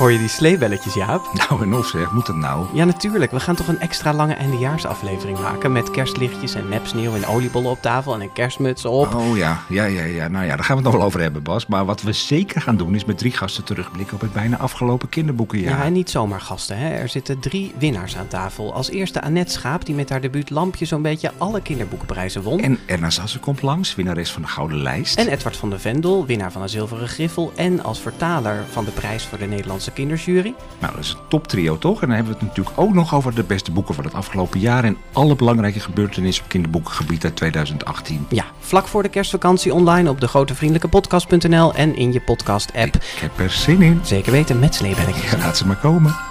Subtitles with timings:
[0.00, 1.30] Hoor je die sleebelletjes, Jaap?
[1.48, 2.66] Nou en of zeg, moet dat nou?
[2.72, 3.30] Ja, natuurlijk.
[3.30, 7.82] We gaan toch een extra lange eindejaarsaflevering maken met kerstlichtjes en nepsneeuw en oliebollen op
[7.82, 9.14] tafel en een kerstmuts op.
[9.14, 10.28] Oh ja, ja, ja, ja.
[10.28, 11.66] Nou ja, daar gaan we het nog wel over hebben, Bas.
[11.66, 15.08] Maar wat we zeker gaan doen is met drie gasten terugblikken op het bijna afgelopen
[15.08, 15.78] kinderboekenjaar.
[15.78, 16.78] Ja, en niet zomaar gasten.
[16.78, 16.88] Hè.
[16.88, 18.74] Er zitten drie winnaars aan tafel.
[18.74, 22.60] Als eerste Annette Schaap, die met haar debuut Lampje zo'n beetje alle kinderboekenprijzen won.
[22.60, 25.18] En Erna Sassen komt langs, winnares van de Gouden Lijst.
[25.18, 28.90] En Edward van der Vendel, winnaar van een zilveren griffel en als vertaler van de
[28.90, 30.54] prijs voor de Nederlandse kinderjury.
[30.78, 32.02] Nou, dat is een toptrio toch?
[32.02, 34.60] En dan hebben we het natuurlijk ook nog over de beste boeken van het afgelopen
[34.60, 38.26] jaar en alle belangrijke gebeurtenissen op kinderboekengebied uit 2018.
[38.28, 42.94] Ja, vlak voor de kerstvakantie online op de grotevriendelijkepodcast.nl en in je podcast-app.
[42.94, 44.00] Ik heb er zin in.
[44.02, 45.30] Zeker weten met sleebelletjes.
[45.30, 46.29] Ja, laat ze maar komen.